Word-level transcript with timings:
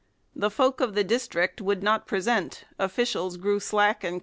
The 0.35 0.49
folk 0.49 0.81
of 0.81 0.95
the 0.95 1.03
district 1.03 1.61
would 1.61 1.83
not 1.83 2.07
present, 2.07 2.63
officials 2.79 3.37
grew 3.37 3.59
slack 3.59 4.03
and 4.03 4.13
corrupt. 4.15 4.19